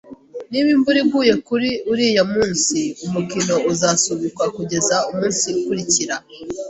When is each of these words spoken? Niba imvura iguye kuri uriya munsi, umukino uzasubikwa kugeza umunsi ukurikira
Niba 0.49 0.69
imvura 0.75 0.97
iguye 1.05 1.33
kuri 1.47 1.69
uriya 1.91 2.23
munsi, 2.33 2.77
umukino 3.05 3.55
uzasubikwa 3.71 4.45
kugeza 4.55 4.95
umunsi 5.11 5.45
ukurikira 5.57 6.15